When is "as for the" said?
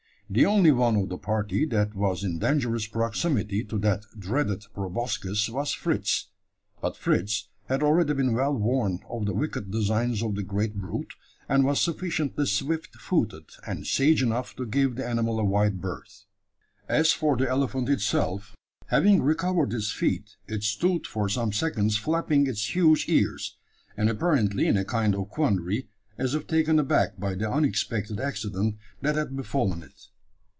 16.87-17.49